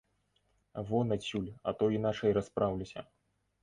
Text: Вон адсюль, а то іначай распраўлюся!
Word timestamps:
Вон 0.87 1.13
адсюль, 1.17 1.53
а 1.69 1.77
то 1.79 1.93
іначай 2.01 2.31
распраўлюся! 2.43 3.11